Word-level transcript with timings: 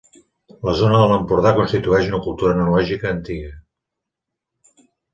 La 0.69 0.73
zona 0.79 1.01
de 1.01 1.09
l'Empordà 1.11 1.51
constitueix 1.59 2.11
una 2.13 2.21
cultura 2.31 2.57
enològica 2.57 3.15
antiga. 3.19 3.55